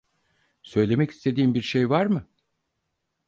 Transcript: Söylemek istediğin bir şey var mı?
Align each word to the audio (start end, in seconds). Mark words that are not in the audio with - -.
Söylemek 0.63 1.11
istediğin 1.11 1.53
bir 1.53 1.61
şey 1.61 1.89
var 1.89 2.05
mı? 2.05 2.27